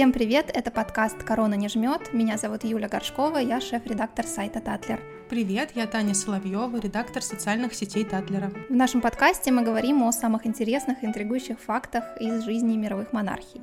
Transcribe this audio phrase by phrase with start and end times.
[0.00, 2.14] Всем привет, это подкаст «Корона не жмет».
[2.14, 4.98] Меня зовут Юля Горшкова, я шеф-редактор сайта Татлер.
[5.28, 8.50] Привет, я Таня Соловьева, редактор социальных сетей Татлера.
[8.70, 13.60] В нашем подкасте мы говорим о самых интересных и интригующих фактах из жизни мировых монархий.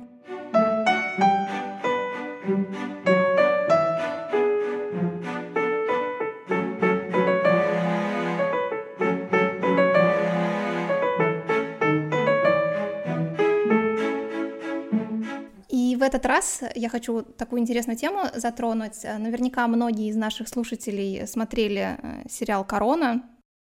[16.08, 19.04] Этот раз я хочу такую интересную тему затронуть.
[19.04, 23.22] Наверняка многие из наших слушателей смотрели э, сериал «Корона».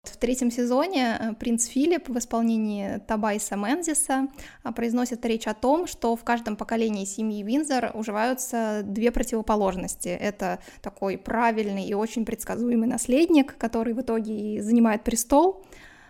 [0.04, 4.28] В третьем сезоне э, принц Филипп в исполнении Табайса Мензиса
[4.64, 10.09] э, произносит речь о том, что в каждом поколении семьи Винзор уживаются две противоположности.
[10.09, 15.66] Это такой правильный и очень предсказуемый наследник, который в итоге и занимает престол,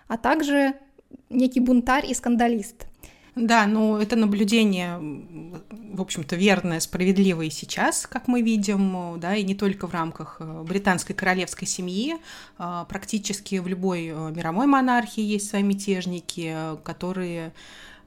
[0.10, 0.76] а также
[1.30, 2.89] некий бунтарь и скандалист.
[3.36, 4.98] Да, ну это наблюдение,
[5.94, 10.38] в общем-то, верное, справедливое и сейчас, как мы видим, да, и не только в рамках
[10.40, 12.18] э, британской королевской семьи.
[12.58, 17.54] А, практически в любой э, мировой монархии есть свои мятежники, э, которые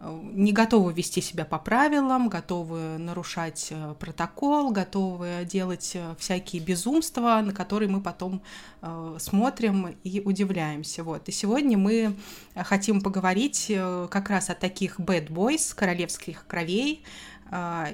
[0.03, 7.41] не готовы вести себя по правилам, готовы нарушать э, протокол, готовы делать э, всякие безумства,
[7.45, 8.42] на которые мы потом
[8.80, 11.05] э, смотрим и удивляемся.
[11.05, 11.28] Вот.
[11.28, 12.17] И сегодня мы
[12.56, 13.73] хотим поговорить
[14.11, 17.05] как раз о таких bad boys, королевских кровей,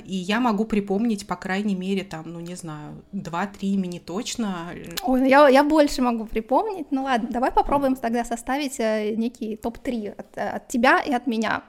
[0.05, 4.73] и я могу припомнить, по крайней мере, там, ну, не знаю, два-три имени точно.
[5.03, 6.87] Ой, ну я, я больше могу припомнить.
[6.91, 11.65] Ну ладно, давай попробуем тогда составить некий топ-3 от, от тебя и от меня.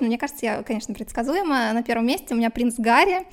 [0.00, 1.72] Мне кажется, я, конечно, предсказуема.
[1.72, 3.26] На первом месте у меня принц Гарри.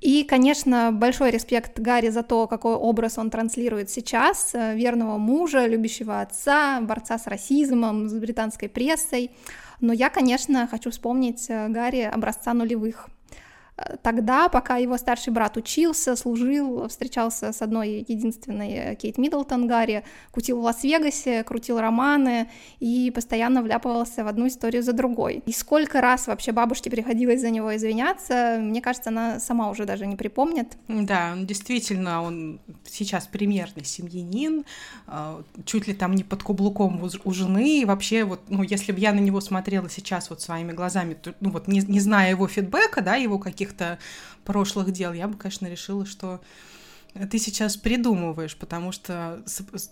[0.00, 4.52] И, конечно, большой респект Гарри за то, какой образ он транслирует сейчас.
[4.54, 9.30] Верного мужа, любящего отца, борца с расизмом, с британской прессой.
[9.80, 13.08] Но я, конечно, хочу вспомнить Гарри образца нулевых—
[14.02, 20.04] тогда, пока его старший брат учился, служил, встречался с одной единственной э, Кейт Миддлтон Гарри,
[20.32, 22.48] кутил в Лас-Вегасе, крутил романы
[22.78, 25.42] и постоянно вляпывался в одну историю за другой.
[25.46, 30.06] И сколько раз вообще бабушке приходилось за него извиняться, мне кажется, она сама уже даже
[30.06, 30.76] не припомнит.
[30.88, 34.64] Да, действительно, он сейчас примерный семьянин,
[35.06, 39.00] а, чуть ли там не под каблуком у жены, и вообще вот, ну, если бы
[39.00, 42.46] я на него смотрела сейчас вот своими глазами, то, ну, вот не, не зная его
[42.46, 43.98] фидбэка, да, его каких каких-то
[44.44, 46.40] прошлых дел, я бы, конечно, решила, что
[47.30, 49.42] ты сейчас придумываешь, потому что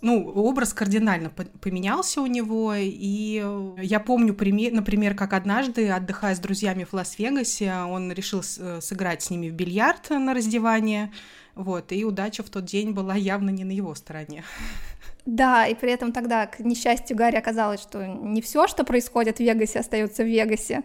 [0.01, 3.43] ну, образ кардинально поменялся у него, и
[3.81, 4.33] я помню,
[4.71, 10.11] например, как однажды, отдыхая с друзьями в Лас-Вегасе, он решил сыграть с ними в бильярд
[10.11, 11.11] на раздевание,
[11.55, 14.43] вот, и удача в тот день была явно не на его стороне.
[15.25, 19.39] Да, и при этом тогда, к несчастью, Гарри оказалось, что не все, что происходит в
[19.41, 20.83] Вегасе, остается в Вегасе.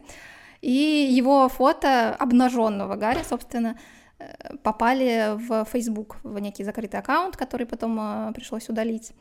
[0.60, 0.70] И
[1.10, 3.78] его фото обнаженного Гарри, собственно,
[4.18, 9.12] э, попали в Facebook, в некий закрытый аккаунт, который потом э, пришлось удалить.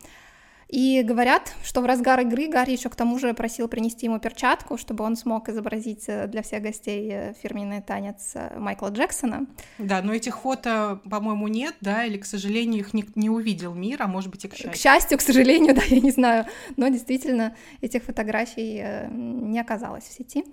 [0.69, 4.77] И говорят, что в разгар игры Гарри еще к тому же просил принести ему перчатку,
[4.77, 9.45] чтобы он смог изобразить э, для всех гостей фирменный танец Майкла Джексона.
[9.77, 14.01] Да, но этих фото, по-моему, нет, да, или, к сожалению, их не, не увидел мир,
[14.01, 14.71] а может быть и к счастью.
[14.71, 16.45] К счастью, к сожалению, да, я не знаю,
[16.77, 20.45] но действительно этих фотографий не оказалось в сети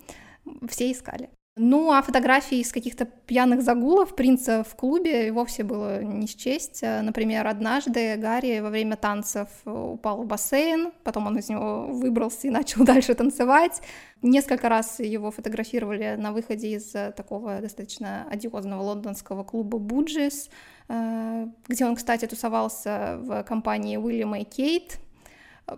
[0.67, 1.29] все искали.
[1.57, 6.81] Ну, а фотографии из каких-то пьяных загулов принца в клубе и вовсе было не счесть.
[6.81, 12.49] Например, однажды Гарри во время танцев упал в бассейн, потом он из него выбрался и
[12.49, 13.81] начал дальше танцевать.
[14.21, 20.49] Несколько раз его фотографировали на выходе из такого достаточно одиозного лондонского клуба «Буджис»,
[20.87, 24.99] э, где он, кстати, тусовался в компании Уильяма и Кейт,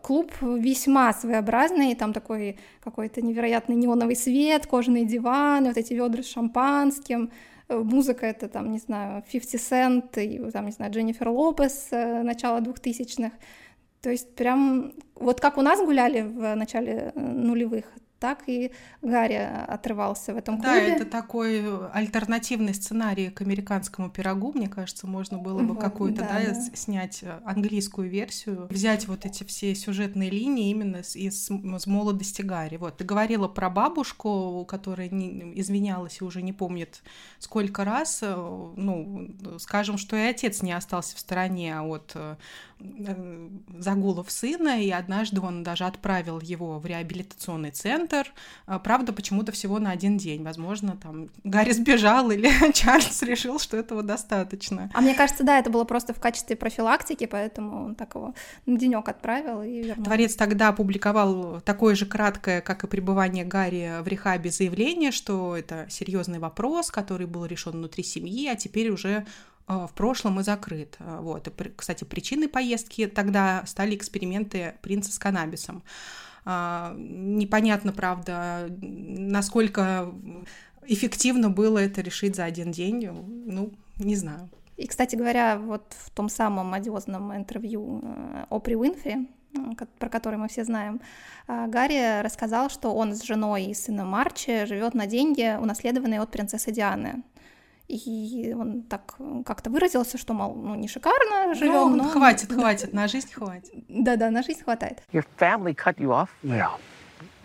[0.01, 6.27] Клуб весьма своеобразный, там такой какой-то невероятный неоновый свет, кожаные диваны, вот эти ведра с
[6.27, 7.31] шампанским,
[7.67, 12.23] э, музыка это там, не знаю, 50 Cent, и, там, не знаю, Дженнифер Лопес, э,
[12.23, 13.33] начало двухтысячных,
[14.01, 17.85] то есть прям вот как у нас гуляли в начале э, нулевых,
[18.23, 18.71] так и
[19.01, 19.33] Гарри
[19.67, 20.71] отрывался в этом клубе.
[20.71, 21.61] Да, это такой
[21.91, 26.61] альтернативный сценарий к американскому пирогу, мне кажется, можно было бы вот, какую-то, да, да, да,
[26.73, 31.17] снять э, английскую версию, взять вот эти все сюжетные линии именно из,
[31.51, 32.77] из молодости Гарри.
[32.77, 37.03] Вот, ты говорила про бабушку, которая не, извинялась и уже не помнит
[37.39, 42.37] сколько раз, э, ну, скажем, что и отец не остался в стороне от э,
[43.79, 48.31] загулов сына, и однажды он даже отправил его в реабилитационный центр, просмотр.
[48.65, 50.43] А, правда, почему-то всего на один день.
[50.43, 54.89] Возможно, там Гарри сбежал или Чарльз решил, что этого достаточно.
[54.93, 58.33] А мне кажется, да, это было просто в качестве профилактики, поэтому он так его
[58.65, 60.05] на денек отправил и вернул.
[60.05, 65.87] Творец тогда опубликовал такое же краткое, как и пребывание Гарри в рехабе, заявление, что это
[65.89, 69.25] серьезный вопрос, который был решен внутри семьи, а теперь уже
[69.67, 70.97] Э, в прошлом и закрыт.
[70.99, 71.47] Э, вот.
[71.47, 75.83] И, кстати, причиной поездки тогда стали эксперименты принца с каннабисом.
[76.45, 80.13] А, непонятно, правда, насколько
[80.85, 83.09] эффективно было это решить за один день.
[83.45, 84.49] Ну, не знаю.
[84.75, 89.29] И, кстати говоря, вот в том самом одиозном интервью э, Опри Уинфри,
[89.99, 90.99] про который мы все знаем,
[91.47, 96.71] Гарри рассказал, что он с женой и сыном Марчи живет на деньги, унаследованные от принцессы
[96.71, 97.21] Дианы.
[97.93, 102.09] И он так как-то выразился, что, мол, ну, не шикарно живем, ну, но...
[102.09, 103.71] хватит, хватит, на жизнь хватит.
[103.87, 105.03] Да-да, на жизнь хватает.
[105.11, 106.29] Your family cut you off?
[106.41, 106.71] Yeah,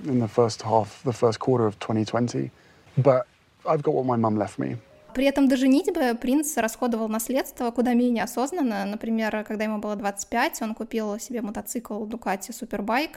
[0.05, 2.51] in the first half, the first quarter of 2020.
[2.97, 3.27] But
[3.67, 4.79] I've got what my mum left me.
[5.15, 8.85] При этом до женитьбы принц расходовал наследство куда менее осознанно.
[8.85, 13.17] Например, когда ему было 25, он купил себе мотоцикл Ducati Superbike,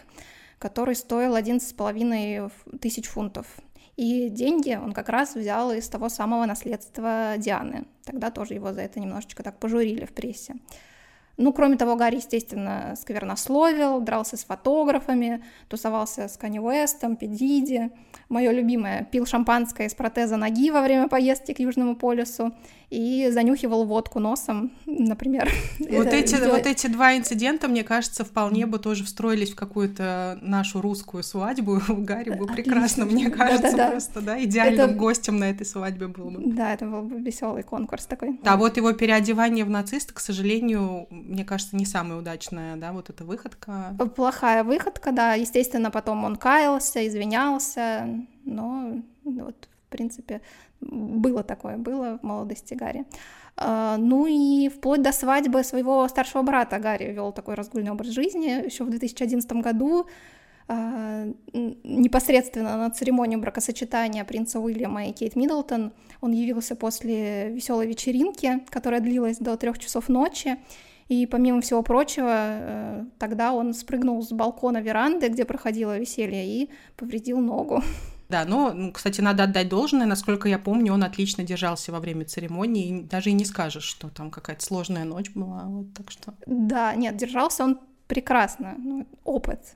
[0.58, 3.46] который стоил 11,5 тысяч фунтов.
[3.98, 7.86] И деньги он как раз взял из того самого наследства Дианы.
[8.06, 10.56] Тогда тоже его за это немножечко так пожурили в прессе.
[11.42, 17.90] Ну, кроме того, Гарри, естественно, сквернословил, дрался с фотографами, тусовался с Канни Уэстом, Педиди.
[18.30, 22.54] Мое любимое, пил шампанское из протеза ноги во время поездки к Южному полюсу
[22.92, 25.50] и занюхивал водку носом, например.
[25.92, 30.82] Вот эти, вот эти два инцидента, мне кажется, вполне бы тоже встроились в какую-то нашу
[30.82, 31.82] русскую свадьбу.
[31.88, 34.96] Гарри был прекрасно, мне кажется, да, да, просто, да, идеальным это...
[34.96, 36.42] гостем на этой свадьбе был бы.
[36.54, 38.40] Да, это был бы веселый конкурс такой.
[38.44, 43.10] Да, вот его переодевание в нациста, к сожалению, мне кажется, не самая удачная, да, вот
[43.10, 43.96] эта выходка.
[44.16, 48.08] Плохая выходка, да, естественно, потом он каялся, извинялся,
[48.46, 50.42] но вот, в принципе,
[50.82, 53.06] было такое, было в молодости Гарри.
[53.58, 58.66] А, ну и вплоть до свадьбы своего старшего брата Гарри вел такой разгульный образ жизни.
[58.66, 60.08] Еще в 2011 году
[60.68, 65.92] а, непосредственно на церемонию бракосочетания принца Уильяма и Кейт Миддлтон
[66.22, 70.58] он явился после веселой вечеринки, которая длилась до трех часов ночи.
[71.12, 76.70] И помимо всего прочего, э, тогда он спрыгнул с балкона веранды, где проходило веселье, и
[76.96, 77.84] повредил ногу.
[78.30, 82.88] Да, но, кстати, надо отдать должное, насколько я помню, он отлично держался во время церемонии,
[82.88, 86.34] и даже и не скажешь, что там какая-то сложная ночь была, вот так что.
[86.46, 89.76] Да, нет, держался он прекрасно, ну, опыт.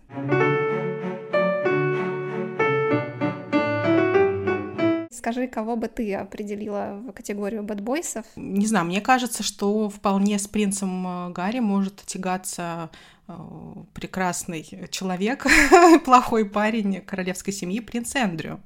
[5.25, 8.27] Скажи, кого бы ты определила в категорию бэтбойсов?
[8.35, 12.91] Не знаю, мне кажется, что вполне с принцем э, Гарри может тягаться
[13.27, 13.33] э,
[13.95, 15.47] прекрасный человек,
[16.05, 18.61] плохой парень королевской семьи, принц Эндрю.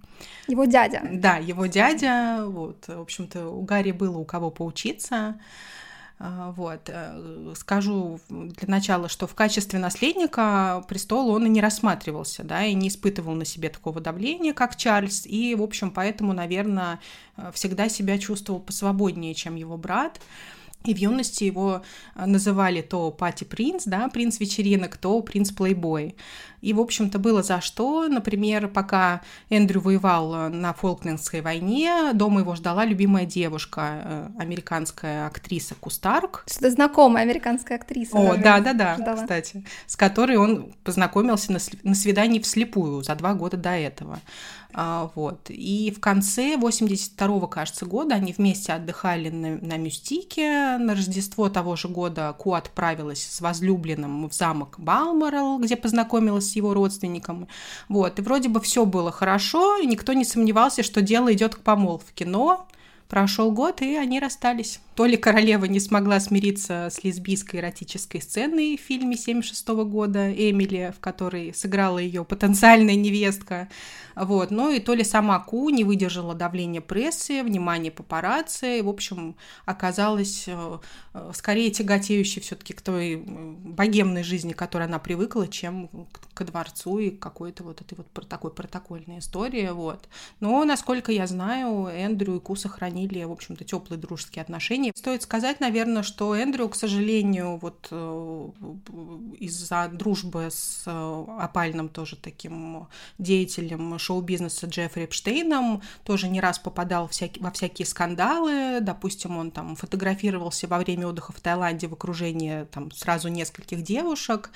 [0.49, 1.01] Его дядя.
[1.09, 2.43] Да, его дядя.
[2.45, 5.39] Вот, в общем-то, у Гарри было у кого поучиться.
[6.21, 6.89] А, вот.
[6.89, 12.73] Э, скажу для начала, что в качестве наследника престола он и не рассматривался, да, и
[12.73, 16.99] не испытывал на себе такого давления, как Чарльз, и, в общем, поэтому, наверное,
[17.37, 20.19] э, всегда себя чувствовал посвободнее, чем его брат.
[20.85, 21.81] И в юности его
[22.15, 26.15] э, называли то пати принц, да, принц вечеринок, то принц плейбой.
[26.61, 28.07] И, в общем-то, было за что.
[28.07, 35.27] Например, пока Эндрю воевал э, на Фолклендской войне, дома его ждала любимая девушка, э, американская
[35.27, 36.45] актриса Кустарк.
[36.49, 38.17] Что-то знакомая американская актриса.
[38.17, 39.65] О, да-да-да, кстати.
[39.85, 44.19] С которой он познакомился на, на свидании вслепую за два года до этого.
[44.71, 45.49] А, вот.
[45.49, 50.77] И в конце 82-го, кажется, года они вместе отдыхали на, на Мюстике.
[50.77, 56.55] На Рождество того же года Ку отправилась с возлюбленным в замок Балморал, где познакомилась с
[56.55, 57.47] его родственником.
[57.87, 58.19] Вот.
[58.19, 62.25] И вроде бы все было хорошо, и никто не сомневался, что дело идет к помолвке.
[62.25, 62.67] Но
[63.07, 64.79] прошел год, и они расстались.
[64.99, 70.93] То ли королева не смогла смириться с лесбийской эротической сценой в фильме 76 года «Эмили»,
[70.93, 73.69] в которой сыграла ее потенциальная невестка,
[74.19, 79.37] вот, ну и то ли сама Ку не выдержала давления прессы, внимания папарацци, в общем,
[79.65, 80.79] оказалась э,
[81.13, 85.89] э, скорее тяготеющей все таки к той богемной жизни, к которой она привыкла, чем
[86.33, 90.09] к дворцу и какой-то вот этой вот такой протокольной истории, вот.
[90.41, 94.93] Но, насколько я знаю, Эндрю и Ку сохранили, в общем-то, теплые дружеские отношения, отношений.
[94.95, 98.49] Стоит сказать, наверное, что Эндрю, к сожалению, вот э,
[99.39, 107.07] из-за дружбы с э, опальным тоже таким деятелем шоу-бизнеса Джеффри Эпштейном тоже не раз попадал
[107.07, 108.79] всякие, во всякие скандалы.
[108.81, 114.51] Допустим, он там фотографировался во время отдыха в Таиланде в окружении там сразу нескольких девушек.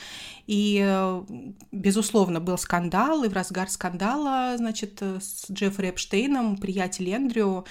[0.48, 1.24] И, э,
[1.72, 7.66] безусловно, был скандал, и в разгар скандала, значит, с Джеффри Эпштейном приятель Эндрю,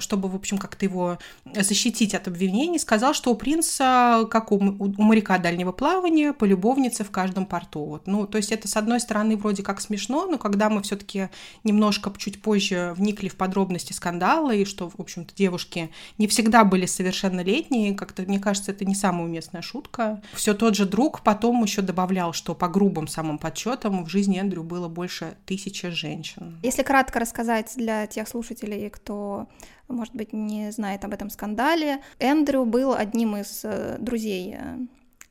[0.00, 1.18] чтобы, в общем, как-то его
[1.54, 7.04] защитить от обвинений, сказал, что у принца, как у, у моряка дальнего плавания, по любовнице
[7.04, 7.84] в каждом порту.
[7.84, 8.06] Вот.
[8.06, 11.28] Ну, то есть это, с одной стороны, вроде как смешно, но когда мы все таки
[11.64, 16.86] немножко чуть позже вникли в подробности скандала, и что, в общем-то, девушки не всегда были
[16.86, 20.22] совершеннолетние, как-то, мне кажется, это не самая уместная шутка.
[20.34, 24.62] Все тот же друг потом еще добавлял, что по грубым самым подсчетам в жизни Эндрю
[24.62, 26.58] было больше тысячи женщин.
[26.62, 29.46] Если кратко рассказать для тех слушателей, кто
[29.88, 32.00] может быть, не знает об этом скандале.
[32.18, 34.78] Эндрю был одним из э, друзей э,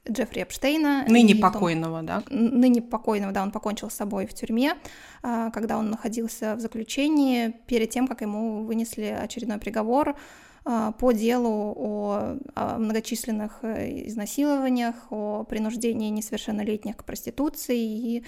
[0.09, 1.05] Джеффри Эпштейна.
[1.07, 2.23] Ныне покойного, том, да?
[2.29, 4.75] Ныне покойного, да, он покончил с собой в тюрьме,
[5.23, 10.15] а, когда он находился в заключении, перед тем, как ему вынесли очередной приговор
[10.63, 18.23] а, по делу о, о многочисленных э, изнасилованиях, о принуждении несовершеннолетних к проституции и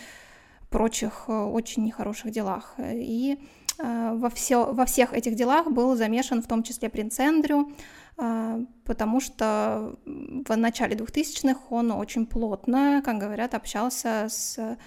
[0.69, 2.75] прочих очень нехороших делах.
[2.79, 3.39] И
[3.84, 7.72] во, все, во всех этих делах был замешан в том числе принц Эндрю,
[8.17, 14.77] э, потому что в начале 2000-х он очень плотно, как говорят, общался с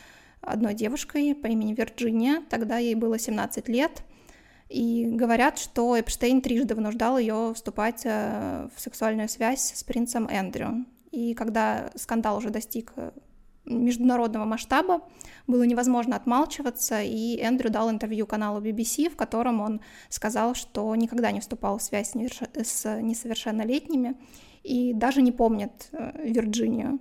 [0.40, 4.02] одной девушкой по имени Вирджиния, тогда ей было 17 лет,
[4.68, 10.86] и говорят, что Эпштейн трижды вынуждал ее вступать э, в сексуальную связь с принцем Эндрю.
[11.10, 12.92] И когда скандал уже достиг
[13.64, 15.02] международного масштаба,
[15.46, 21.30] было невозможно отмалчиваться, и Эндрю дал интервью каналу BBC, в котором он сказал, что никогда
[21.30, 24.16] не вступал в связь с несовершеннолетними
[24.62, 27.00] и даже не помнит э, Вирджинию.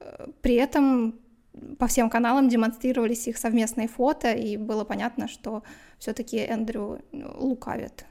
[0.00, 1.18] Э, при этом
[1.78, 5.62] по всем каналам демонстрировались их совместные фото, и было понятно, что
[5.98, 8.06] все-таки Эндрю э, лукавит.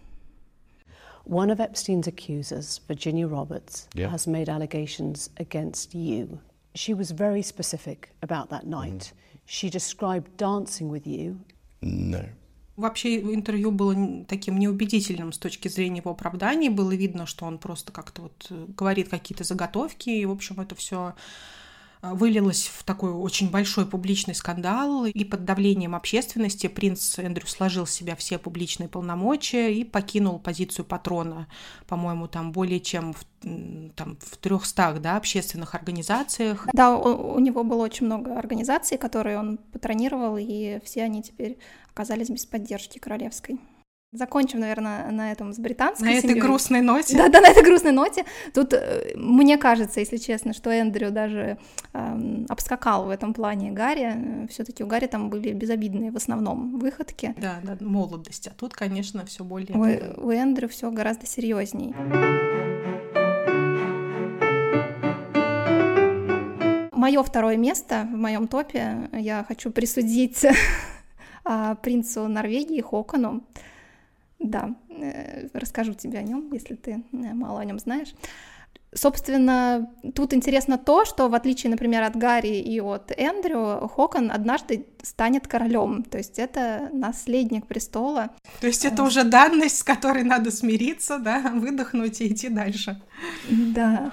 [1.25, 4.09] One of Epstein's accusers, Virginia Roberts, yeah.
[4.09, 6.39] has made allegations against you
[6.73, 9.13] she was very specific about that night.
[9.13, 9.37] Mm-hmm.
[9.45, 11.39] She described dancing with you.
[11.81, 12.25] No.
[12.77, 16.69] Вообще интервью было таким неубедительным с точки зрения его оправданий.
[16.69, 20.73] Было видно, что он просто как-то вот э, говорит какие-то заготовки, и, в общем, это
[20.75, 21.13] все
[22.01, 27.91] вылилось в такой очень большой публичный скандал, и под давлением общественности принц Эндрю сложил в
[27.91, 31.47] себя все публичные полномочия и покинул позицию патрона,
[31.87, 33.25] по-моему, там более чем в
[33.95, 36.67] там, в 300 да, общественных организациях.
[36.73, 41.57] Да, у, у него было очень много организаций, которые он патронировал, и все они теперь
[41.91, 43.59] оказались без поддержки королевской.
[44.13, 46.37] Закончим, наверное, на этом с британской На семьей.
[46.37, 47.15] этой грустной ноте.
[47.15, 48.25] Да, да, на этой грустной ноте.
[48.53, 51.57] Тут э, мне кажется, если честно, что Эндрю даже
[51.93, 54.47] эм, обскакал в этом плане Гарри.
[54.49, 57.33] Все-таки у Гарри там были безобидные в основном выходки.
[57.37, 58.47] Да, да, молодость.
[58.47, 59.77] А тут, конечно, все более.
[60.17, 61.95] У, у Эндрю все гораздо серьезней.
[66.91, 70.45] Мое второе место в моем топе я хочу присудить
[71.45, 73.41] а, принцу Норвегии Хокону.
[74.51, 78.13] Да, э, расскажу тебе о нем, если ты э, мало о нем знаешь.
[78.93, 84.85] Собственно, тут интересно то, что в отличие, например, от Гарри и от Эндрю, Хокон однажды
[85.01, 86.03] станет королем.
[86.03, 88.31] То есть это наследник престола.
[88.59, 93.01] То есть это уже данность, с которой надо смириться, да, выдохнуть и идти дальше.
[93.49, 94.11] Да.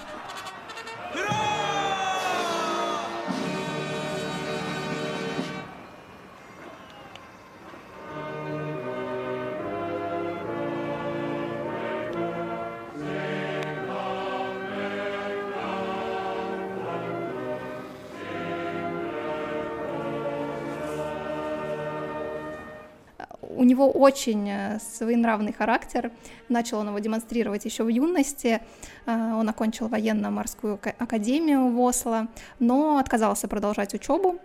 [23.79, 26.11] Него очень э, своенравный характер.
[26.49, 28.61] Начал он его демонстрировать еще в юности.
[29.07, 34.39] Э, он окончил военно-морскую академию в Осло, но отказался продолжать учебу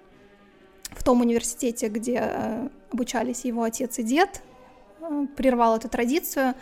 [0.92, 4.42] в том университете, где э, обучались его отец и дед.
[5.36, 6.54] Прервал эту традицию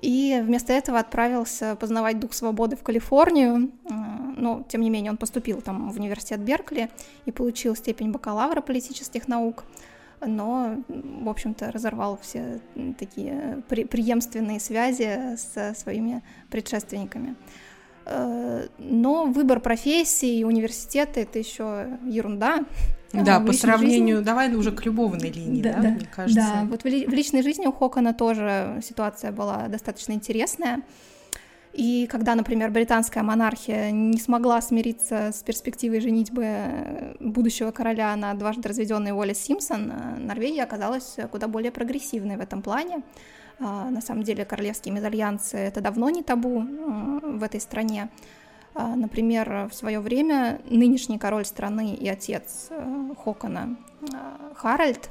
[0.00, 3.72] и вместо этого отправился познавать дух свободы в Калифорнию.
[4.36, 6.88] Но, тем не менее, он поступил там в университет Беркли
[7.26, 9.64] и получил степень бакалавра политических наук
[10.20, 12.60] но, в общем-то, разорвал все
[12.98, 17.36] такие при преемственные связи со своими предшественниками.
[18.06, 22.60] Э, но выбор профессии и университета— это еще ерунда.
[23.12, 24.24] Да, а, по сравнению, жизни...
[24.24, 26.40] давай уже к любовной линии, да, да, да мне кажется.
[26.40, 30.82] Да, вот в, ли, в личной жизни у Хокона тоже ситуация была достаточно интересная.
[31.72, 38.34] И когда, например, британская монархия не смогла смириться с перспективой женитьбы э, будущего короля на
[38.34, 43.02] дважды разведенной Уоллес Симпсон, э, Норвегия оказалась куда более прогрессивной в этом плане.
[43.60, 48.08] А, на самом деле королевские мезальянсы— это давно не табу э, в этой стране.
[48.74, 52.70] А, например, в свое время нынешний король страны и отец
[53.22, 53.76] Хокона
[54.54, 55.10] Харальд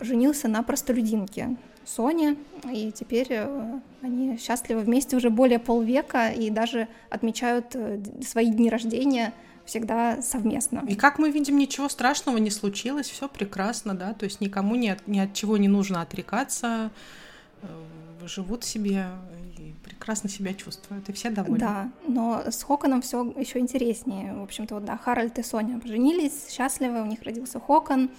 [0.00, 2.36] женился на простолюдинке Соне,
[2.70, 8.68] и теперь э, они счастливы вместе уже более полвека и даже отмечают э, свои дни
[8.68, 9.32] рождения
[9.64, 10.84] всегда совместно.
[10.88, 14.88] И как мы видим, ничего страшного не случилось, все прекрасно, да, то есть никому ни
[14.88, 16.90] от, ни от чего не нужно отрекаться,
[17.62, 17.66] э,
[18.26, 19.06] живут себе
[19.56, 21.60] и прекрасно себя чувствуют, и все довольны.
[21.60, 24.34] Да, но с Хоконом все еще интереснее.
[24.34, 28.10] В общем-то, вот да, Харальд и Соня поженились, счастливы, у них родился Хокон.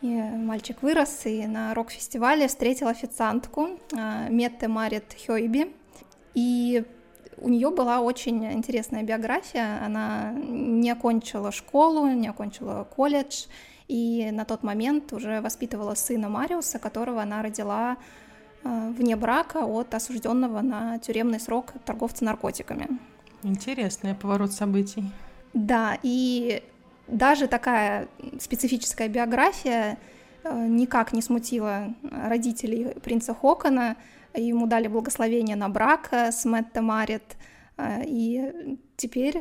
[0.00, 5.72] И мальчик вырос и на рок-фестивале встретил официантку а, Метте Марит Хёйби.
[6.34, 6.84] И
[7.38, 9.84] у нее была очень интересная биография.
[9.84, 13.46] Она не окончила школу, не окончила колледж,
[13.88, 17.96] и на тот момент уже воспитывала сына Мариуса, которого она родила
[18.62, 22.86] а, вне брака от осужденного на тюремный срок торговца наркотиками.
[23.42, 25.04] Интересный поворот событий.
[25.54, 26.62] Да, и
[27.08, 29.98] даже такая специфическая биография
[30.44, 33.96] э, никак не смутила родителей принца Хокона.
[34.34, 37.36] Ему дали благословение на брак э, с Мэтта Марит.
[37.76, 39.38] Э, и теперь,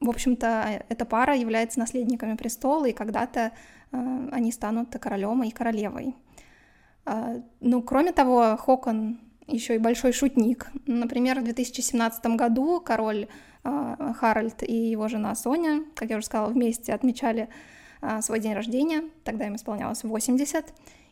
[0.00, 3.52] в общем-то, эта пара является наследниками престола, и когда-то
[3.90, 6.14] они станут королем и королевой.
[7.60, 10.68] Ну, кроме того, Хокон еще и большой шутник.
[10.86, 13.28] Например, в 2017 году король
[13.64, 17.48] а, Харальд и его жена Соня, как я уже сказала, вместе отмечали
[18.00, 20.66] а, свой день рождения, тогда им исполнялось 80,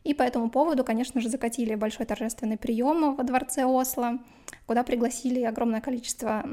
[0.04, 4.18] и по этому поводу, конечно же, закатили большой торжественный прием во дворце Осло,
[4.66, 6.44] куда пригласили огромное количество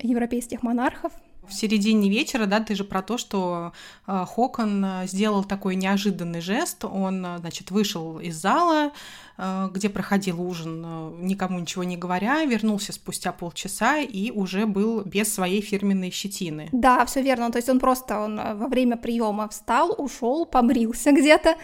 [0.00, 1.12] европейских монархов,
[1.48, 3.72] в середине вечера, да, ты же про то, что
[4.06, 6.84] э, Хокон сделал такой неожиданный жест.
[6.84, 8.92] Он, значит, вышел из зала,
[9.36, 15.02] э, где проходил ужин, э, никому ничего не говоря, вернулся спустя полчаса и уже был
[15.02, 16.68] без своей фирменной щетины.
[16.72, 17.50] Да, все верно.
[17.50, 21.56] То есть он просто он во время приема встал, ушел, побрился где-то,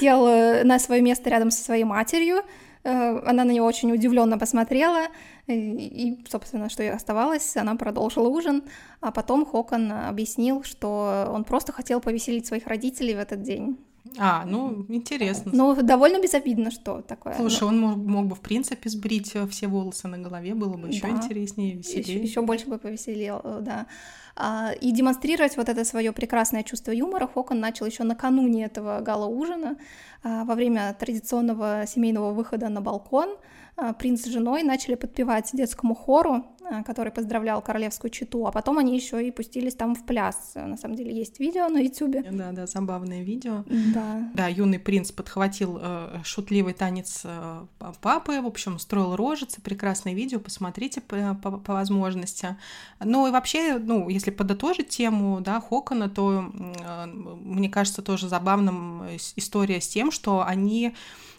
[0.00, 2.42] сел на свое место рядом со своей матерью.
[2.84, 5.06] Она на него очень удивленно посмотрела,
[5.46, 8.62] и, собственно, что и оставалось, она продолжила ужин,
[9.00, 13.78] а потом Хокон объяснил, что он просто хотел повеселить своих родителей в этот день.
[14.18, 15.50] А, ну, интересно.
[15.54, 17.34] Ну, довольно безобидно, что такое.
[17.36, 20.88] Слушай, он мог, мог бы, в принципе, сбрить э, все волосы на голове, было бы
[20.88, 21.10] еще да.
[21.10, 22.22] интереснее, веселее.
[22.22, 23.86] Еще, больше бы повеселел, э, да.
[24.36, 29.76] А, и демонстрировать вот это свое прекрасное чувство юмора Хокон начал еще накануне этого гала-ужина,
[30.22, 33.36] а, во время традиционного семейного выхода на балкон.
[33.76, 38.78] А, принц с женой начали подпевать детскому хору, а, который поздравлял королевскую читу, а потом
[38.78, 40.52] они еще и пустились там в пляс.
[40.54, 42.22] На самом деле есть видео на ютюбе.
[42.30, 43.64] Да, да, забавное видео.
[43.66, 44.30] Да.
[44.32, 47.66] Да, юный принц подхватил э, шутливый танец э,
[48.00, 52.56] папы, в общем, строил рожицы, прекрасное видео, посмотрите по, по, по возможности.
[53.00, 59.02] Ну и вообще, ну, если подытожить тему, да, Хокона, то э, мне кажется тоже забавным
[59.02, 60.94] э, история с тем, что они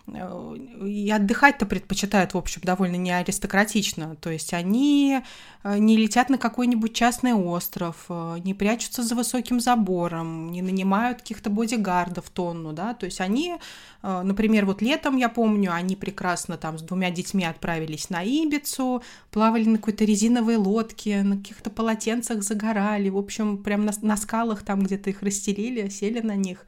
[0.08, 4.16] и отдыхать-то предпочитают, в общем, довольно не аристократично.
[4.18, 5.22] То есть они
[5.64, 11.20] э, не летят на какой-нибудь частный остров, э, не прячутся за высоким забором, не нанимают
[11.20, 13.56] каких-то бодигардов тонну, да, то есть они,
[14.04, 19.02] э, например, вот летом, я помню, они прекрасно там с двумя детьми отправились на Ибицу,
[19.32, 24.62] плавали на какой-то резиновой лодке, на каких-то полотенцах загорали, в общем, прям на, на скалах
[24.62, 26.66] там где-то их расстелили, сели на них.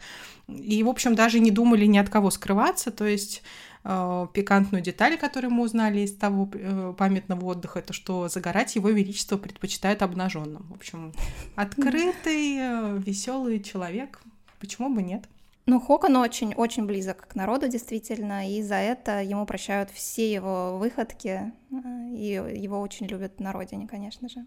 [0.48, 2.92] И, в общем, даже не думали ни от кого скрываться.
[2.92, 3.44] То есть
[3.84, 8.90] э, пикантную деталь, которую мы узнали из того э, памятного отдыха, это что загорать его
[8.90, 10.66] величество предпочитают обнаженным.
[10.70, 11.14] В общем,
[11.56, 14.22] открытый, э, веселый человек.
[14.60, 15.26] Почему бы нет?
[15.70, 21.52] Ну, Хокон очень-очень близок к народу, действительно, и за это ему прощают все его выходки,
[21.72, 21.76] э,
[22.16, 24.46] и его очень любят на родине, конечно же.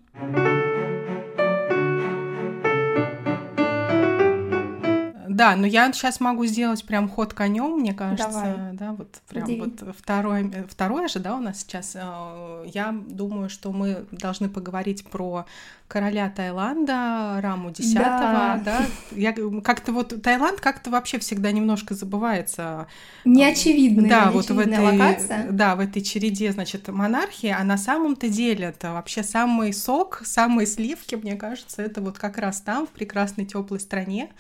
[5.31, 8.73] Да, но я сейчас могу сделать прям ход конем, мне кажется, Давай.
[8.73, 9.61] да, вот прям Удиви.
[9.61, 11.93] вот второе, э, второе же, да, у нас сейчас.
[11.95, 15.47] Э, я думаю, что мы должны поговорить про
[15.87, 18.61] короля Таиланда Раму X, да.
[18.65, 18.85] да.
[19.13, 22.89] Я как-то вот Таиланд как-то вообще всегда немножко забывается.
[23.25, 25.47] Неочевидная, да, вот в этой, локация.
[25.53, 30.67] да, в этой череде, значит, монархии, а на самом-то деле это вообще самый сок, самые
[30.67, 34.31] сливки, мне кажется, это вот как раз там в прекрасной теплой стране.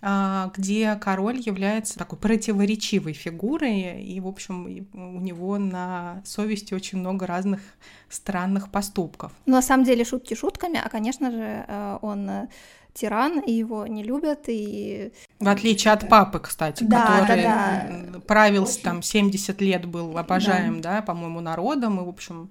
[0.00, 6.98] А, где король является такой противоречивой фигурой, и, в общем, у него на совести очень
[6.98, 7.60] много разных
[8.08, 9.32] странных поступков.
[9.46, 12.48] Но на самом деле шутки шутками, а, конечно же, э, он
[12.94, 15.12] тиран, и его не любят, и...
[15.38, 18.20] В отличие от папы, кстати, да, который да, да.
[18.20, 18.82] правил Очень...
[18.82, 22.50] там 70 лет, был обожаем, да, да по-моему, народом, и, в общем,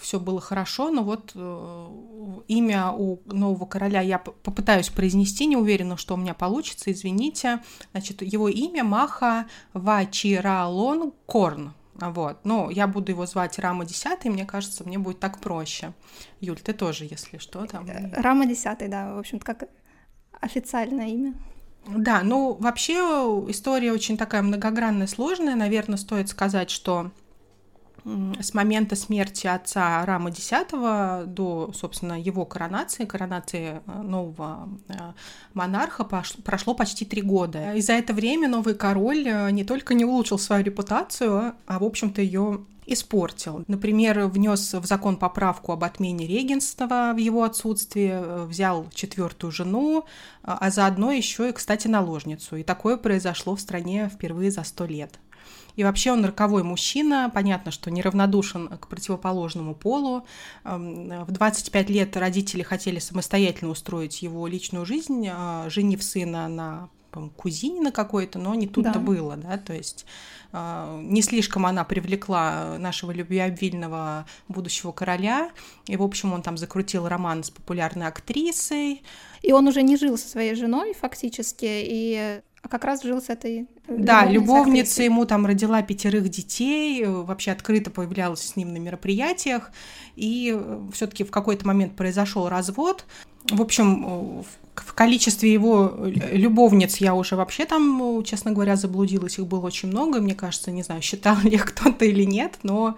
[0.00, 1.88] все было хорошо, но вот э,
[2.46, 7.62] имя у нового короля я попытаюсь произнести, не уверена, что у меня получится, извините.
[7.90, 11.72] Значит, его имя Маха Вачиралон Корн.
[11.94, 12.44] Вот.
[12.44, 15.92] Но я буду его звать Рама 10, мне кажется, мне будет так проще.
[16.40, 17.88] Юль, ты тоже, если что, там.
[17.88, 19.68] Э, Рама 10, да, в общем-то, как
[20.40, 21.34] официальное имя.
[21.86, 22.94] Да, ну вообще
[23.48, 25.56] история очень такая многогранная, сложная.
[25.56, 27.10] Наверное, стоит сказать, что
[28.04, 30.50] с момента смерти отца Рама X
[31.26, 34.94] до, собственно, его коронации, коронации э, нового э,
[35.54, 37.74] монарха прошло почти три года.
[37.74, 41.84] И за это время новый король э, не только не улучшил свою репутацию, а, в
[41.84, 43.64] общем-то, ее испортил.
[43.68, 50.04] Например, внес в закон поправку об отмене регенства в его отсутствие, взял четвертую жену,
[50.42, 52.56] а заодно еще и, кстати, наложницу.
[52.56, 55.20] И такое произошло в стране впервые за сто лет.
[55.76, 60.24] И вообще он роковой мужчина, понятно, что неравнодушен к противоположному полу.
[60.64, 66.88] Эм, в 25 лет родители хотели самостоятельно устроить его личную жизнь, а, женив сына на
[67.36, 68.98] кузине на какой-то, но не тут-то да.
[68.98, 70.06] было, да, то есть
[70.52, 75.50] а, не слишком она привлекла нашего любвеобильного будущего короля,
[75.86, 79.02] и, в общем, он там закрутил роман с популярной актрисой.
[79.42, 83.28] И он уже не жил со своей женой фактически, и а как раз жил с
[83.28, 88.72] этой э, Да, любовница ему там родила пятерых детей, э, вообще открыто появлялась с ним
[88.72, 89.72] на мероприятиях,
[90.14, 93.04] и э, все таки в какой-то момент произошел развод.
[93.50, 94.44] В общем,
[94.76, 99.36] в количестве его любовниц я уже вообще там, честно говоря, заблудилась.
[99.38, 100.20] Их было очень много.
[100.20, 102.96] Мне кажется, не знаю, считал ли кто-то или нет, но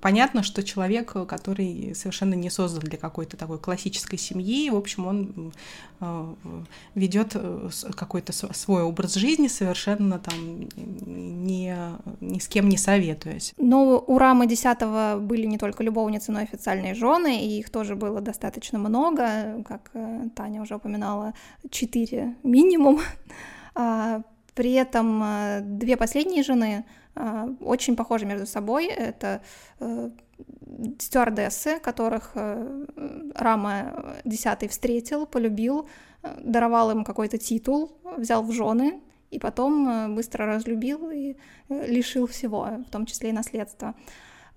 [0.00, 5.52] понятно, что человек, который совершенно не создан для какой-то такой классической семьи, в общем, он
[6.00, 6.34] а,
[6.94, 11.76] ведет э, какой-то свой образ жизни совершенно там не,
[12.20, 13.54] ни с кем не советуясь.
[13.58, 14.64] Но у Рамы X
[15.20, 19.90] были не только любовницы, но и официальные жены, и их тоже было достаточно много, как
[19.94, 21.32] э, Таня уже упоминала,
[21.70, 23.00] четыре минимум.
[23.76, 24.22] А,
[24.54, 27.03] при этом э, две последние жены а,
[27.60, 28.86] очень похожи между собой.
[28.86, 29.40] Это
[29.80, 30.10] э,
[30.98, 32.86] стюардессы, которых э,
[33.34, 35.88] Рама Десятый встретил, полюбил,
[36.22, 39.00] э, даровал им какой-то титул, взял в жены,
[39.30, 41.36] и потом быстро разлюбил и
[41.68, 43.94] лишил всего, в том числе и наследства.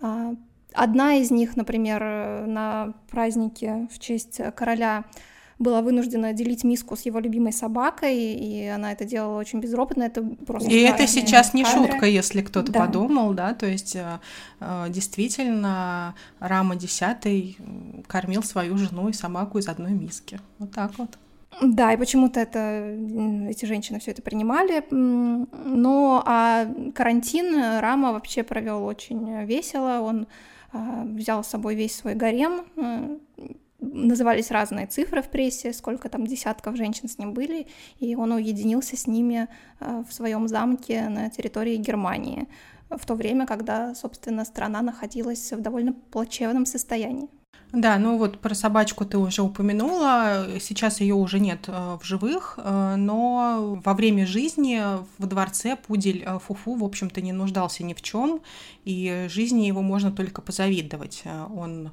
[0.02, 0.36] А,
[0.74, 2.02] одна из них, например,
[2.46, 5.06] на празднике в честь короля
[5.60, 10.04] была вынуждена делить миску с его любимой собакой, и она это делала очень безропотно.
[10.04, 11.92] Это просто и это сейчас не кадры.
[11.92, 12.80] шутка, если кто-то да.
[12.82, 14.20] подумал, да, то есть э,
[14.60, 17.58] э, действительно Рама Десятый
[18.08, 20.40] кормил свою жену и собаку из одной миски.
[20.60, 21.18] Вот так вот.
[21.60, 22.96] Да, и почему-то это
[23.50, 24.84] эти женщины все это принимали.
[24.92, 30.02] Но а карантин Рама вообще провел очень весело.
[30.02, 30.28] Он
[30.74, 32.66] э, взял с собой весь свой гарем,
[33.80, 37.68] назывались разные цифры в прессе, сколько там десятков женщин с ним были,
[38.00, 39.48] и он уединился с ними
[39.80, 42.48] э, в своем замке на территории Германии
[42.90, 47.28] в то время, когда, собственно, страна находилась в довольно плачевном состоянии.
[47.74, 50.48] Да, ну вот про собачку ты уже упомянула.
[50.62, 54.82] Сейчас ее уже нет э, в живых, э, но во время жизни
[55.18, 58.40] в дворце пудель Фуфу, в общем-то, не нуждался ни в чем,
[58.86, 61.24] и жизни его можно только позавидовать.
[61.54, 61.92] Он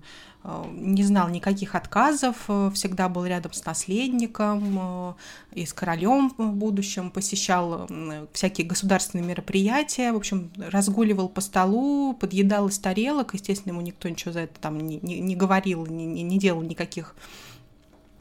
[0.72, 2.36] не знал никаких отказов,
[2.74, 5.16] всегда был рядом с наследником
[5.52, 7.88] и с королем в будущем, посещал
[8.32, 14.32] всякие государственные мероприятия, в общем, разгуливал по столу, подъедал из тарелок, естественно, ему никто ничего
[14.32, 17.14] за это там не, не, не говорил, не, не делал никаких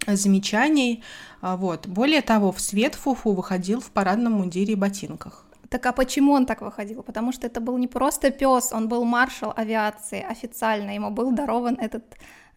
[0.07, 1.03] замечаний.
[1.41, 1.87] А, вот.
[1.87, 5.42] Более того, в свет Фуфу выходил в парадном мундире и ботинках.
[5.73, 7.01] Так а почему он так выходил?
[7.01, 11.79] Потому что это был не просто пес, он был маршал авиации официально, ему был дарован
[11.79, 12.03] этот,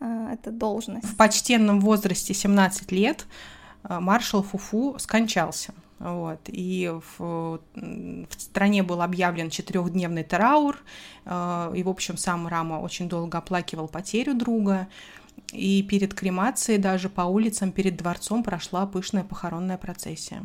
[0.01, 1.07] э, эта должность.
[1.07, 3.27] В почтенном возрасте 17 лет
[3.89, 5.73] э, маршал Фуфу скончался.
[5.99, 6.41] Вот.
[6.49, 10.77] И в, в стране был объявлен четырехдневный траур,
[11.25, 14.89] э, и, в общем, сам Рама очень долго оплакивал потерю друга.
[15.53, 20.45] И перед кремацией даже по улицам перед дворцом прошла пышная похоронная процессия.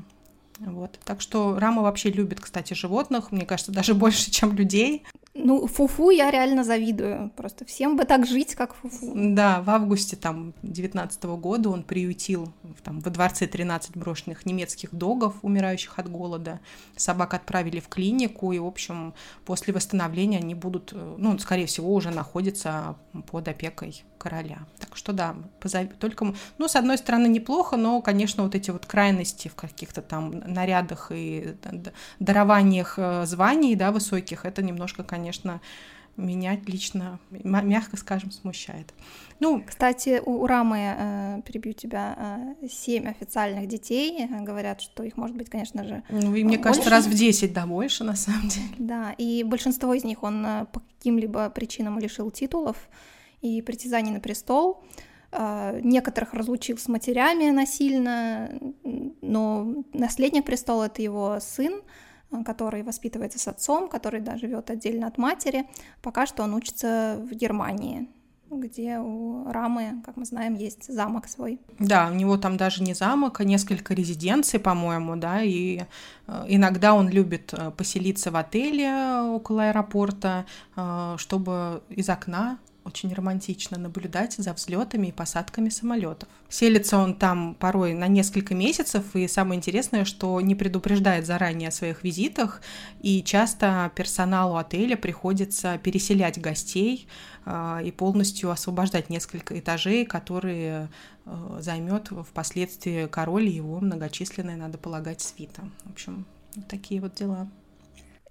[0.66, 1.00] Вот.
[1.04, 5.04] Так что Рама вообще любит, кстати, животных, мне кажется, даже больше, чем людей.
[5.34, 7.32] Ну, Фуфу я реально завидую.
[7.38, 9.14] Просто всем бы так жить, как Фуфу.
[9.16, 12.52] Да, в августе там 19 года он приютил
[12.84, 16.60] там, во дворце 13 брошенных немецких догов, умирающих от голода.
[16.98, 19.14] Собак отправили в клинику, и, в общем,
[19.46, 22.98] после восстановления они будут, э, ну, скорее всего, уже находятся
[23.32, 24.60] под опекой короля.
[24.80, 28.86] Так что да, позови, только, ну, с одной стороны, неплохо, но, конечно, вот эти вот
[28.86, 31.56] крайности в каких-то там нарядах и
[32.20, 35.60] дарованиях э, званий, да, высоких, это немножко, конечно,
[36.18, 38.94] меня лично, мягко скажем, смущает.
[39.40, 44.28] Ну, кстати, у, у Рамы, э, перебью тебя, э, семь официальных детей.
[44.42, 46.64] Говорят, что их может быть, конечно же, Ну, и мне больше.
[46.64, 48.68] кажется, раз в десять, да, больше, на самом деле.
[48.78, 52.78] Да, и большинство из них он э, по каким-либо причинам лишил титулов
[53.42, 54.84] и притязаний на престол.
[55.32, 58.52] Э, некоторых разлучил с матерями насильно,
[59.22, 61.82] но наследник престола— это его сын,
[62.32, 65.68] э, который воспитывается с отцом, который да, живет отдельно от матери.
[66.02, 68.10] Пока что он учится в Германии,
[68.50, 71.62] где у Рамы, как мы знаем, есть замок свой.
[71.80, 75.84] Да, у него там даже не замок, а несколько резиденций, по-моему, да, и
[76.28, 80.46] э, иногда он любит поселиться в отеле около аэропорта,
[81.16, 82.60] чтобы из окна
[82.92, 86.28] очень романтично наблюдать за взлетами и посадками самолетов.
[86.50, 91.72] Селится он там порой на несколько месяцев, и самое интересное, что не предупреждает заранее о
[91.72, 92.62] своих визитах,
[93.00, 97.08] и часто персоналу отеля приходится переселять гостей
[97.46, 100.90] э, и полностью освобождать несколько этажей, которые
[101.26, 105.62] э, займет впоследствии король и его многочисленная, надо полагать, свита.
[105.86, 106.26] В общем,
[106.68, 107.48] такие вот дела.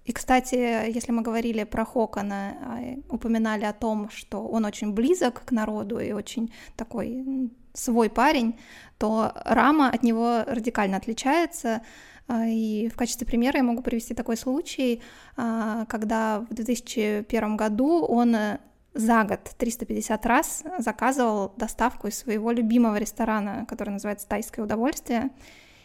[0.03, 5.43] И, кстати, если мы говорили про Хокона, а, упоминали о том, что он очень близок
[5.45, 8.59] к народу и очень такой свой парень,
[8.97, 11.81] то Рама от него радикально отличается.
[12.27, 15.01] А, и в качестве примера я могу привести такой случай,
[15.37, 18.35] а, когда в 2001 году он
[18.93, 25.29] за год 350 раз заказывал доставку из своего любимого ресторана, который называется «Тайское удовольствие»,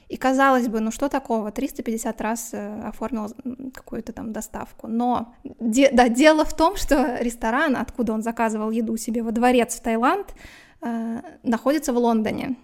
[0.09, 3.33] и казалось бы, ну что такого, 350 раз э, оформил
[3.75, 4.87] какую-то там доставку.
[4.87, 9.75] Но де, да, дело в том, что ресторан, откуда он заказывал еду себе во дворец
[9.75, 10.35] в Таиланд,
[10.83, 12.57] э, находится в Лондоне.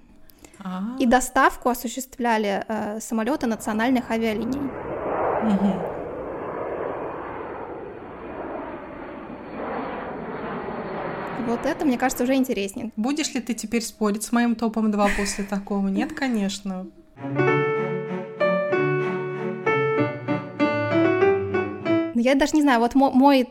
[0.60, 1.02] А-а-а.
[1.02, 4.60] И доставку осуществляли э, самолеты национальных авиалиний.
[4.60, 5.92] Угу.
[11.48, 12.92] Вот это, мне кажется, уже интереснее.
[12.96, 15.88] Будешь ли ты теперь спорить с моим топом 2 после такого?
[15.88, 16.86] Нет, конечно.
[22.14, 23.48] Я даже не знаю, вот мой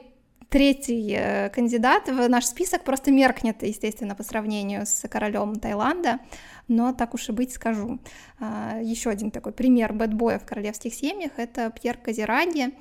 [0.52, 6.20] третий э, кандидат в наш список просто меркнет, естественно, по сравнению с королем Таиланда,
[6.68, 8.00] но так уж и быть скажу.
[8.40, 12.74] А, Еще один такой пример бэтбоя в королевских семьях— это Пьер Казираги,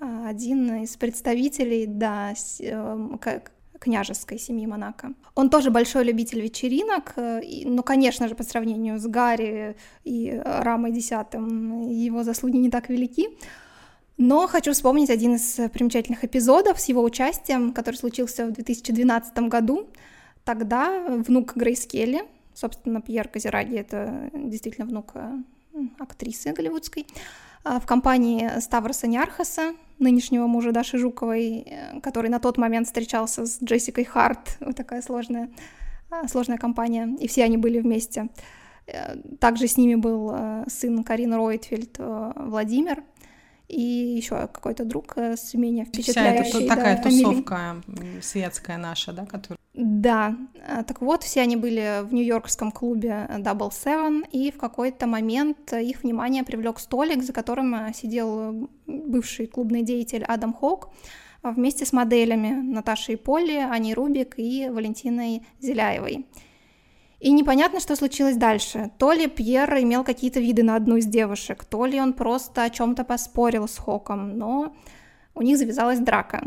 [0.00, 3.08] а, один из представителей да, э,
[3.84, 5.12] княжеской семьи Монако.
[5.34, 10.90] Он тоже большой любитель вечеринок, э, но, конечно же, по сравнению с Гарри и Рамой
[10.92, 13.28] X его заслуги не так велики.
[14.16, 19.88] Но хочу вспомнить один из примечательных эпизодов с его участием, который случился в 2012 году.
[20.44, 22.22] Тогда внук Грейс Келли,
[22.54, 25.38] собственно, Пьер Казираги, это действительно внук э,
[25.98, 27.06] актрисы голливудской,
[27.64, 33.62] в компании Ставроса Нярхаса, нынешнего мужа Даши Жуковой, э, который на тот момент встречался с
[33.62, 35.50] Джессикой Харт, вот такая сложная,
[36.10, 38.28] а, сложная компания, и все они были вместе.
[38.86, 43.02] Э, также с ними был э, сын Карины Ройтфельд Владимир,
[43.68, 46.50] и еще какой-то друг с менее впечатляющей.
[46.50, 47.76] Вся это такая да, тусовка
[48.22, 49.58] светская наша, да, которая...
[49.74, 50.36] Да,
[50.86, 56.02] так вот, все они были в нью-йоркском клубе Double Seven, и в какой-то момент их
[56.02, 60.90] внимание привлек столик, за которым сидел бывший клубный деятель Адам Хоук
[61.42, 66.26] вместе с моделями Наташей Полли, Аней Рубик и Валентиной Зеляевой.
[67.24, 68.90] И непонятно, что случилось дальше.
[68.98, 72.68] То ли Пьер имел какие-то виды на одну из девушек, то ли он просто о
[72.68, 74.76] чем-то поспорил с Хоком, но
[75.34, 76.42] у них завязалась драка.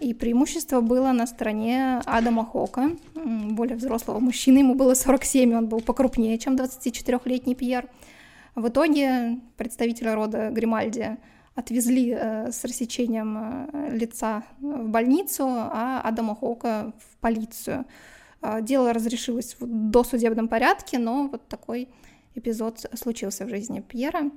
[0.00, 5.80] И преимущество было на стороне Адама Хока, более взрослого мужчины, ему было 47, он был
[5.80, 7.88] покрупнее, чем 24-летний Пьер.
[8.56, 11.16] В итоге представителя рода Гримальди
[11.56, 13.38] отвезли э, с рассечением
[13.72, 17.86] э, лица в больницу, а Адама Хоука в полицию.
[18.42, 21.88] Э, дело разрешилось в досудебном порядке, но вот такой
[22.34, 24.30] эпизод случился в жизни Пьера.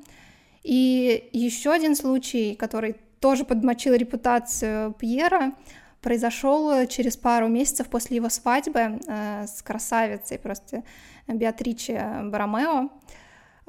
[0.64, 5.54] И еще один случай, который тоже подмочил репутацию Пьера,
[6.02, 10.84] произошел через пару месяцев после его свадьбы с красавицей просто
[11.28, 12.78] Беатриче Баромео.
[12.78, 12.90] А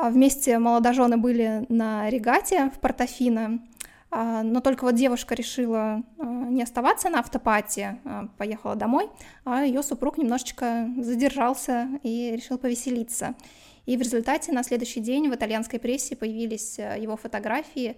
[0.09, 3.61] вместе молодожены были на регате в Портофино,
[4.11, 7.99] а, но только вот девушка решила а, не оставаться на автопате,
[8.39, 9.09] поехала домой,
[9.45, 13.35] а ее супруг немножечко задержался и решил повеселиться.
[13.87, 17.97] И в результате на следующий день в итальянской прессе появились его фотографии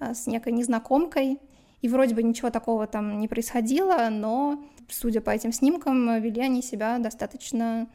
[0.00, 1.38] с некой незнакомкой,
[1.82, 6.62] и вроде бы ничего такого там не происходило, но, судя по этим снимкам, вели они
[6.62, 7.86] себя достаточно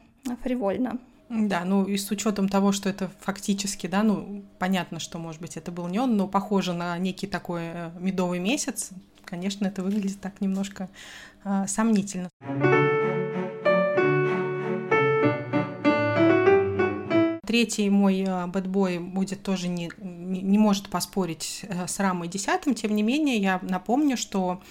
[0.43, 0.99] фривольно.
[1.29, 5.57] Да, ну и с учетом того, что это фактически, да, ну понятно, что, может быть,
[5.57, 8.89] это был не он, но похоже на некий такой э, медовый месяц,
[9.25, 10.89] конечно, это выглядит так немножко
[11.43, 12.29] э, сомнительно.
[17.45, 22.73] Третий мой э, бэтбой будет тоже не, не, не может поспорить э, с Рамой десятым,
[22.73, 24.63] тем не менее я напомню, что а,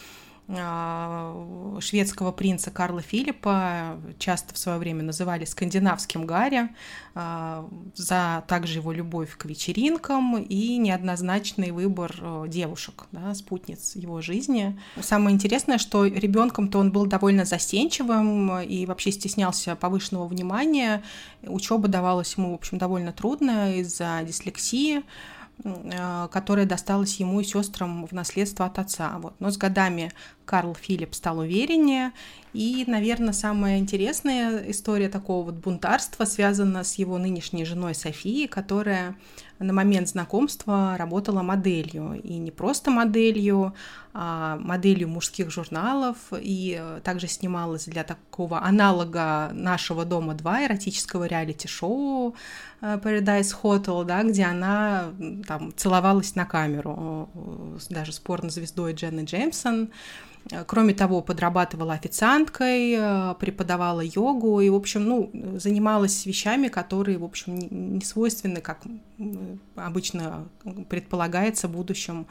[0.49, 6.71] шведского принца Карла Филиппа часто в свое время называли скандинавским Гарри,
[7.15, 14.23] а, за также его любовь к вечеринкам и неоднозначный выбор э, девушек, да, спутниц его
[14.23, 14.79] жизни.
[15.03, 21.03] Самое интересное, что ребенком-то он был довольно застенчивым и вообще стеснялся повышенного внимания.
[21.43, 25.03] Учеба давалась ему, в общем, довольно трудно из-за дислексии.
[25.65, 29.19] Э, которая досталась ему и сестрам в наследство от отца.
[29.19, 29.35] Вот.
[29.41, 30.13] Но с годами
[30.45, 32.13] Карл Филипп стал увереннее,
[32.59, 39.15] и, наверное, самая интересная история такого вот бунтарства связана с его нынешней женой Софией, которая
[39.61, 42.21] на момент знакомства работала моделью.
[42.21, 43.75] И не просто моделью,
[44.13, 46.17] а моделью мужских журналов.
[46.33, 52.35] И э, также снималась для такого аналога нашего дома 2 эротического реалити-шоу
[52.81, 55.13] э, Paradise Hotel, да, где она
[55.47, 59.91] там целовалась на камеру э, даже с порнозвездой Дженны Джеймсон.
[60.67, 67.59] Кроме того, подрабатывала официанткой, преподавала йогу и, в общем, ну, занималась вещами, которые, в общем,
[67.99, 68.81] не свойственны, как
[69.77, 70.49] обычно
[70.89, 72.27] предполагается будущим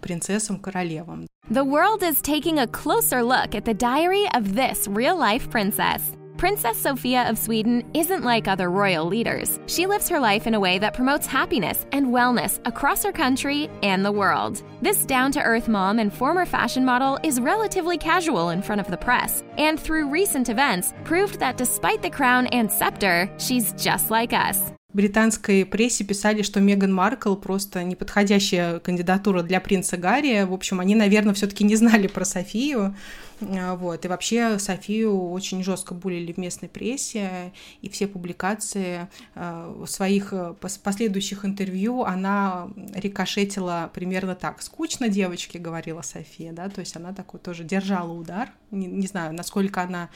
[0.00, 1.26] принцессам, королевам.
[1.50, 6.00] The world is taking a closer look at the diary of this real-life princess.
[6.36, 9.58] Princess Sophia of Sweden isn't like other royal leaders.
[9.66, 13.70] She lives her life in a way that promotes happiness and wellness across her country
[13.82, 14.62] and the world.
[14.82, 18.90] This down to earth mom and former fashion model is relatively casual in front of
[18.90, 24.10] the press, and through recent events, proved that despite the crown and scepter, she's just
[24.10, 24.72] like us.
[24.96, 30.42] Британской прессе писали, что Меган Маркл просто неподходящая кандидатура для принца Гарри.
[30.44, 32.96] В общем, они, наверное, все-таки не знали про Софию.
[33.40, 34.04] А, вот.
[34.04, 40.54] И вообще Софию очень жестко булили в местной прессе, и все публикации а, своих э,
[40.54, 44.62] последующих интервью она рикошетила примерно так.
[44.62, 48.50] «Скучно девочке»,— говорила София, да, то есть она такой тоже держала удар.
[48.70, 50.08] Не, не знаю, насколько она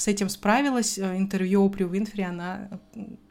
[0.00, 0.98] с этим справилась.
[0.98, 2.68] Э, интервью Опри Уинфри она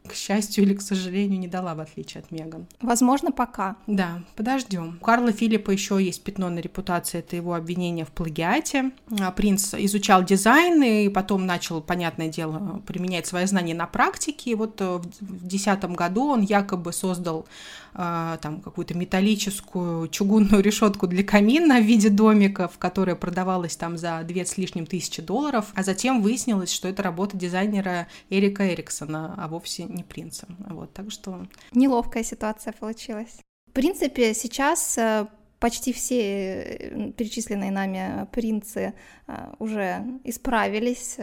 [0.06, 2.66] к счастью или к сожалению, не дала, в отличие от Меган.
[2.80, 3.76] Возможно, пока.
[3.86, 4.98] Да, подождем.
[5.00, 8.92] У Карла Филиппа еще есть пятно на репутации, это его обвинение в плагиате.
[9.20, 14.50] А, принц изучал дизайн и потом начал, понятное дело, применять свои знания на практике.
[14.50, 17.46] И вот э, в десятом году он якобы создал
[17.94, 24.22] э, там какую-то металлическую чугунную решетку для камина в виде домиков, которая продавалась там за
[24.24, 29.48] две с лишним тысячи долларов, а затем выяснилось, что это работа дизайнера Эрика Эриксона, а
[29.48, 30.56] вовсе не принцем.
[30.68, 31.46] Вот, так что...
[31.72, 33.40] Неловкая ситуация получилась.
[33.70, 35.28] В принципе, сейчас э,
[35.60, 38.94] почти все э, перечисленные нами принцы
[39.28, 41.18] э, уже исправились,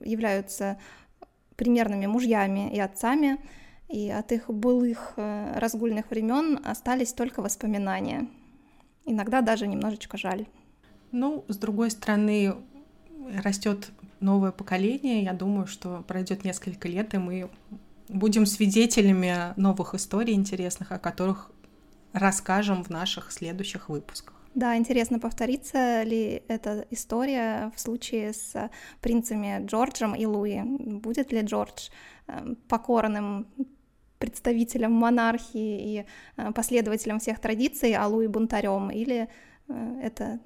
[0.00, 0.78] являются
[1.56, 3.38] примерными мужьями и отцами,
[3.88, 8.28] и от их былых разгульных времен остались только воспоминания.
[9.04, 10.46] Иногда даже немножечко жаль.
[11.10, 12.54] Ну, с другой стороны,
[13.42, 15.24] растет новое поколение.
[15.24, 17.50] Я думаю, что пройдет несколько лет, и мы
[18.08, 21.50] будем свидетелями новых историй интересных, о которых
[22.12, 24.34] расскажем в наших следующих выпусках.
[24.54, 30.60] Да, интересно, повторится ли эта история в случае с принцами Джорджем и Луи.
[30.62, 31.88] Будет ли Джордж
[32.26, 33.46] эм, покорным
[34.18, 39.28] представителем монархии и э, последователем всех традиций, а Луи бунтарем, или
[39.68, 40.38] э, это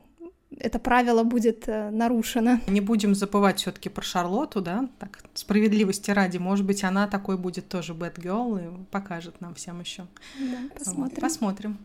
[0.59, 2.61] это правило будет э, нарушено.
[2.69, 7.69] Не будем забывать все-таки про Шарлоту, да, так справедливости ради, может быть, она такой будет
[7.69, 10.07] тоже girl и покажет нам всем еще.
[10.39, 11.05] Да, посмотрим.
[11.05, 11.79] Вот, посмотрим.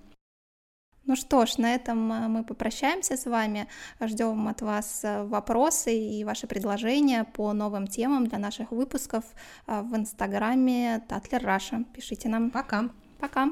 [1.05, 3.67] Ну что ж, на этом э, мы попрощаемся с вами.
[3.99, 9.25] Ждем от вас э, вопросы и ваши предложения по новым темам для наших выпусков
[9.65, 11.83] в инстаграме Татлер Раша.
[11.93, 12.51] Пишите нам.
[12.51, 12.89] Пока.
[13.19, 13.51] Пока.